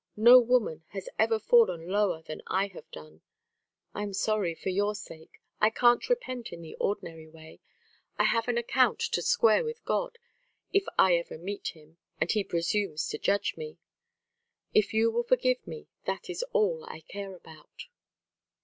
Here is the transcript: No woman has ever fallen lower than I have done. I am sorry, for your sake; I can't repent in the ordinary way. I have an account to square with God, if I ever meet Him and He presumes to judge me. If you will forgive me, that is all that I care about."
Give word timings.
No 0.17 0.39
woman 0.39 0.83
has 0.93 1.09
ever 1.19 1.37
fallen 1.37 1.87
lower 1.87 2.23
than 2.23 2.41
I 2.47 2.65
have 2.69 2.89
done. 2.89 3.21
I 3.93 4.01
am 4.01 4.13
sorry, 4.15 4.55
for 4.55 4.69
your 4.69 4.95
sake; 4.95 5.39
I 5.59 5.69
can't 5.69 6.09
repent 6.09 6.51
in 6.51 6.63
the 6.63 6.73
ordinary 6.79 7.27
way. 7.27 7.59
I 8.17 8.23
have 8.23 8.47
an 8.47 8.57
account 8.57 8.97
to 9.01 9.21
square 9.21 9.63
with 9.63 9.85
God, 9.85 10.17
if 10.73 10.85
I 10.97 11.15
ever 11.17 11.37
meet 11.37 11.75
Him 11.75 11.99
and 12.19 12.31
He 12.31 12.43
presumes 12.43 13.07
to 13.09 13.19
judge 13.19 13.55
me. 13.57 13.77
If 14.73 14.91
you 14.91 15.11
will 15.11 15.21
forgive 15.21 15.67
me, 15.67 15.87
that 16.05 16.31
is 16.31 16.41
all 16.51 16.79
that 16.79 16.89
I 16.93 17.01
care 17.01 17.35
about." 17.35 17.85